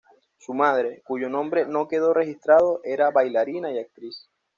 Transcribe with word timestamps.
Su 0.39 0.55
madre, 0.55 1.03
cuyo 1.05 1.29
nombre 1.29 1.67
no 1.67 1.87
quedó 1.87 2.11
registrado, 2.11 2.81
era 2.83 3.11
bailarina 3.11 3.71
y 3.71 3.77
actriz. 3.77 4.27